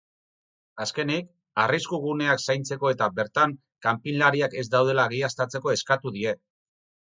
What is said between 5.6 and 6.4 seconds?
eskatu die.